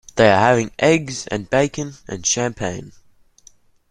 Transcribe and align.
They 0.15 0.31
are 0.31 0.39
having 0.39 0.71
eggs 0.79 1.27
and 1.27 1.47
bacon 1.47 1.93
and 2.07 2.25
champagne. 2.25 2.93